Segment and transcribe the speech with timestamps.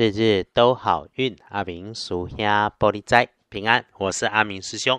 [0.00, 3.84] 日日都好运，阿明属下玻璃斋平安。
[3.98, 4.98] 我是阿明师兄，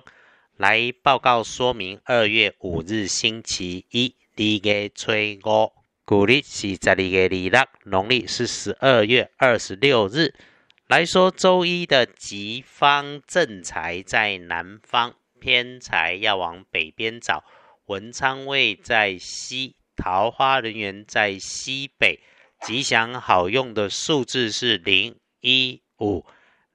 [0.57, 1.99] 来报告说明。
[2.05, 5.11] 二月五日星期一，二月初
[5.43, 5.71] 五，
[6.05, 10.35] 古历是十二月二六，农历是十二月二十六日。
[10.85, 17.43] 来说周一的吉方正财在南方，偏财要往北边找。
[17.87, 22.19] 文昌位在西，桃花人员在西北。
[22.61, 26.23] 吉祥好用的数字是零一五。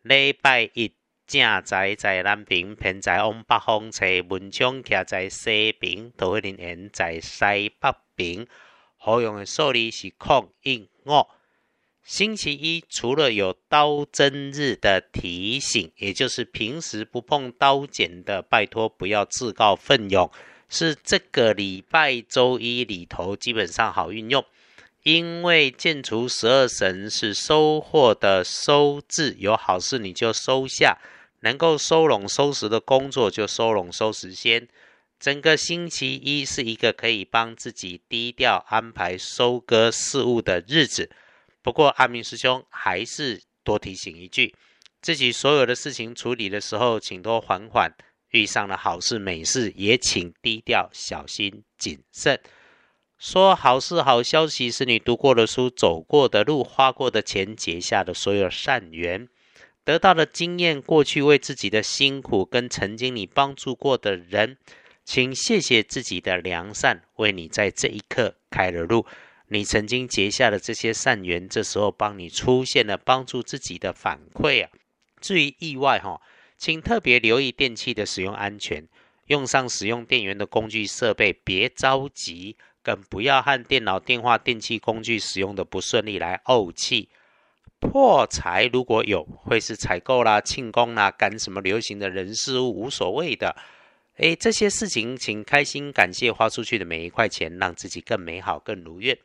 [0.03, 0.93] 礼拜一
[1.29, 4.05] 正财在南平，偏财往北方找。
[4.29, 8.49] 文昌徛在西边，桃花人在西北平。
[8.97, 11.25] 好用的数字是空一五。
[12.03, 20.29] 星期一除了有刀针日的提醒，也就是平时不碰刀剪的，拜托不要自告奋勇。
[20.69, 24.45] 是这个礼拜周一里头，基本上好运用。
[25.07, 30.99] 因为建除十二神是收获的收字，有好事你就收下，
[31.43, 34.67] 能够收拢收拾的工作就收拢收拾先。
[35.21, 41.09] 整个星期一是一个可以帮自己低调安排收割事物的日子。
[41.63, 44.57] 不过阿明师兄还是多提醒一句，
[45.01, 47.93] 自己所有的事情处理的时候，请多缓缓。
[48.31, 52.41] 遇上了好事美事，也请低调小心谨慎。
[53.19, 59.27] 说好事、好消息是你读过的书、走过的路、花过的钱、结下的所有善缘、
[59.85, 64.59] 得到的经验、过去为自己的辛苦跟曾经你帮助过的人，
[65.03, 69.07] 请谢谢自己的良善，为你在这一刻开了路。
[69.49, 74.71] 你曾经结下的这些善缘，这时候帮你出现了帮助自己的反馈啊。
[75.23, 76.21] 至于意外哈，
[76.59, 78.87] 请特别留意电器的使用安全，
[79.29, 82.57] 用上使用电源的工具设备，别着急。
[82.87, 87.09] 更不要和电脑、电话、电器工具使用的不顺利来怄气
[87.81, 88.67] 破财。
[88.73, 93.57] 如果有，会是采购啦、庆功啦、赶什么流行的人事物，无所谓的。
[94.19, 99.19] 诶，这些事情，请开心感谢花出去的每一块钱，让自己更美好、更如愿。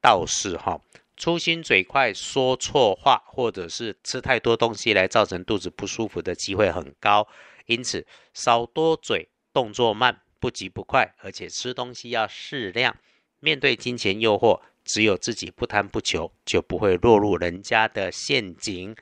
[0.00, 0.80] 倒是哈，
[1.16, 7.26] 粗心嘴快、说错话，或者是吃太多东西来造成肚子不舒服的机会很高。
[7.66, 10.20] 因此，少多嘴，动作慢。
[10.40, 12.96] 不急不快，而且吃东西要适量。
[13.38, 18.96] 面对金钱诱惑，只有自己不贪不求，就不会落入人家的陷阱。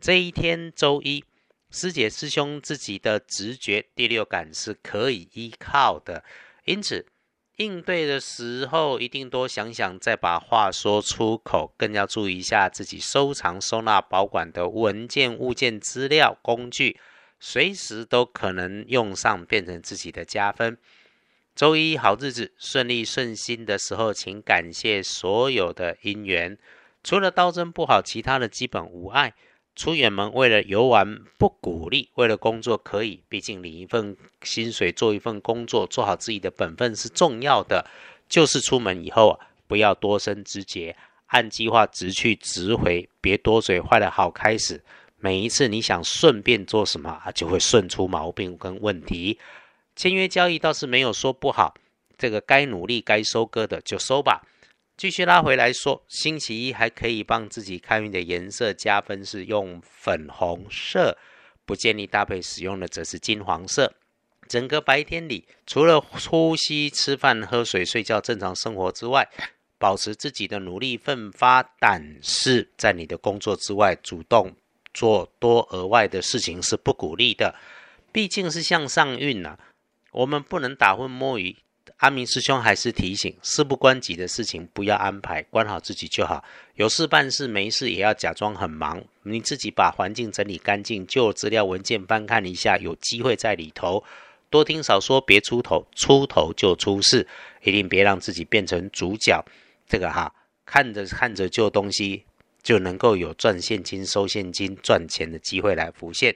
[0.00, 1.24] 这一天周一，
[1.70, 6.24] 师姐师兄自己的直觉、第六感是可以依靠的，
[6.64, 7.06] 因此
[7.56, 11.72] 应对的时候一定多想想，再把话说出口。
[11.76, 17.00] 更要注意一下自己收藏、收纳、保管的文件、物件、资料、工具。
[17.38, 20.78] 随时都可能用上，变成自己的加分。
[21.54, 26.58] 周一好日子，顺利顺心的时候，请感谢所有的因缘。
[27.02, 29.34] 除了刀针不好，其他的基本无碍。
[29.74, 33.22] 出远门为了游玩不鼓励，为了工作可以。
[33.28, 37.86] 毕竟领一份薪水，做一份工作，做好自己的本分是重要的。
[38.28, 44.82] 就是出门以后啊，不要多生枝节，按计划直去直回，别多嘴坏了好开始。
[45.18, 49.38] 每一次你想顺便做什么啊，就会顺出毛病跟问题。
[49.94, 51.74] 签约交易倒是没有说不好，
[52.18, 54.46] 这个该努力该收割的就收吧。
[54.96, 61.16] 继续拉回来说，星期一还可以帮自己开运的颜色加分是用粉红色，
[61.64, 63.94] 不建议搭配使用的则是金黄色。
[64.48, 69.28] 整个白天里，除了呼吸、吃饭、喝水、睡觉、正常生活之外，
[69.78, 71.62] 保持自己的努力奋发。
[71.78, 74.54] 但是在你的工作之外，主动。
[74.96, 77.54] 做多额外的事情是不鼓励的，
[78.10, 79.58] 毕竟是向上运呐，
[80.10, 81.54] 我们不能打混摸鱼。
[81.98, 86.42] 阿明师兄还是提醒，事不关己的事情不要安排，管好自己就好。
[86.74, 89.04] 有事办事，没事也要假装很忙。
[89.22, 94.02] 你自己把环境整理干净，旧资料文件翻看一下，有机会在里头
[94.48, 97.26] 多听少说，别出头，出头就出事，
[97.62, 99.44] 一定别让自己变成主角。
[99.86, 100.34] 这个哈，
[100.64, 102.24] 看着看着旧东西。
[102.66, 106.34] 就能够有赚现金、收现金、赚钱的机会来浮现。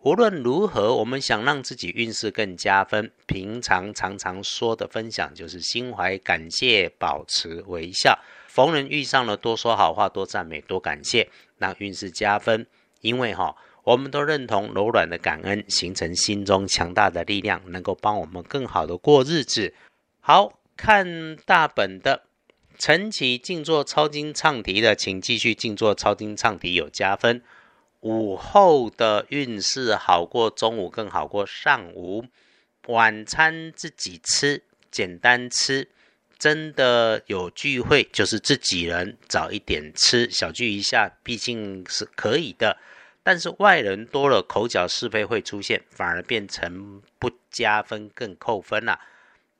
[0.00, 8.18] 无论如何，我们想让自己运势更加分，平常常常说的分享就是心怀感谢，保持微笑。
[8.46, 12.66] 逢人遇上了，多说好话，多赞美，多感谢，让运势加分。
[13.00, 19.72] 因为哈，我们都认同柔软的感恩，形成心中强大的力量，能够帮我们更好的过日子。
[20.20, 22.24] 好看大本的。
[22.78, 27.42] 晨起静坐抄经唱题的，请继续静坐抄经唱题，有加分。
[28.00, 32.26] 午后的运势好过中午，更好过上午。
[32.88, 35.88] 晚餐自己吃，简单吃。
[36.36, 42.76] 真的有聚会，就是自己人早一点吃，小聚一下，毕竟是可以的。
[43.22, 49.00] 但是外人多了，口角是非会出现，反而变成不加分，更扣分了。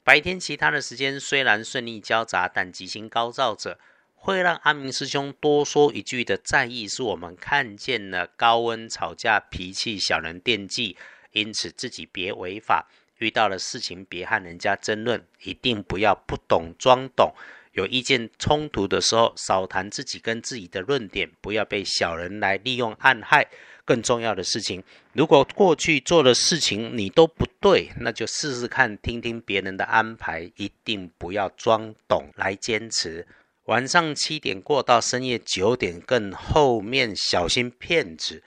[0.05, 3.79] 白天其他的时间虽然顺利交杂，但吉星高照者，
[4.15, 10.99] 会让阿明师兄多说一句的在意，是我们看见了高温吵架，脾气小人惦记，
[11.33, 12.87] 因此自己别违法。
[13.17, 17.33] 遇到了事情，别和人家争论，一定不要不懂装懂。
[17.75, 23.47] 有意见冲突的时候，少谈自己跟自己的论点，不要被小人来利用暗害。
[23.85, 24.83] 更重要的事情，
[25.13, 33.27] 如果过去做的事情你都不对，那就试试看，听听别人的安排，一定不要装懂来坚持。
[33.65, 38.43] 晚上七点过到深夜九点，更后面小心骗子。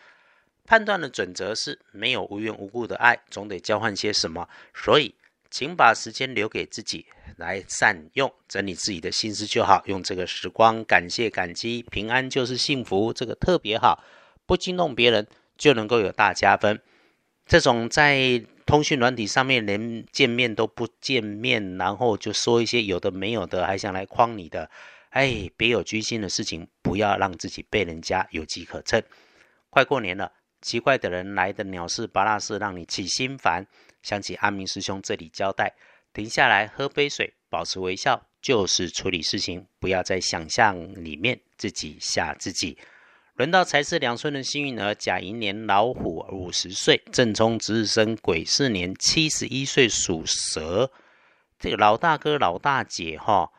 [0.66, 4.50] 判断的准则是没有无缘无故的爱，总得交换些什么。
[4.74, 5.14] 所以，
[5.52, 7.06] 请把时间留给自己，
[7.38, 9.82] 来善用整理自己的心思就好。
[9.86, 14.04] 用这个时光感谢感激，平安就是幸福，这个特别好。
[14.46, 15.26] 不惊动别人
[15.58, 16.80] 就能够有大加分。
[17.46, 24.70] 这种在通讯软体上面连见面都不见面，然后就说一些有的没有的，还想来诓你的，
[25.12, 29.02] 哎，别有居心的事情，不要让自己被人家有机可乘。
[29.70, 30.32] 快过年了。
[30.60, 33.68] 奇怪的人来的鸟事巴拉事，让你起心烦。
[34.02, 35.72] 想起阿明师兄这里交代，
[36.18, 39.68] 停下来喝杯水，保持微笑，就是处理事情。
[39.80, 42.76] 不要在想象里面自己吓自己。
[43.36, 50.92] 轮到财是两岁的幸运儿甲寅年老虎五十岁，正冲值日生癸巳年七十一岁属蛇。
[51.60, 53.52] 这个老大哥老大姐哈，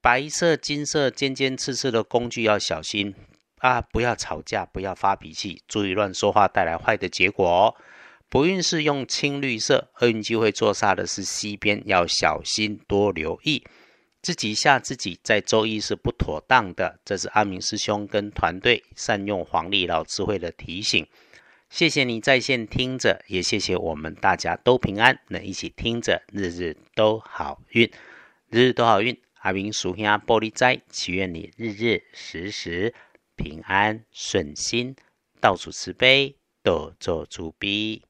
[0.00, 3.14] 白色金色尖尖刺刺的工具要小心。
[3.58, 3.82] 啊！
[3.82, 7.74] 不要吵架，不要发脾气，注意乱说话带来坏的结果哦。
[8.28, 13.64] 不运是用青绿色，厄运机会坐煞的是西边，要小心多留意。
[14.20, 16.98] 自己吓自己，在周一是不妥当的。
[17.04, 21.06] 这是阿明师兄跟团队善用黄历老智慧的提醒。
[21.70, 27.88] 谢谢你在线听着，也谢谢我们大家都平安，能一起听着，日日都好运，
[28.50, 29.16] 日日都好运。
[29.42, 32.92] 阿明属下玻璃斋，祈愿你日日时时。
[33.36, 34.96] 平安顺心，
[35.40, 38.06] 到处慈悲，多做主逼。